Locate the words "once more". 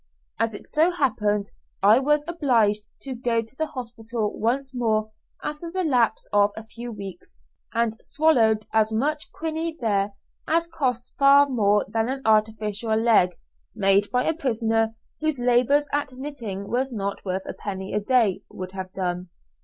4.35-5.11